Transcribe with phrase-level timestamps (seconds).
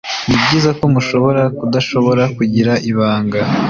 [0.27, 3.39] Nibyiza ko mushobora kudashobora kugira ibanga.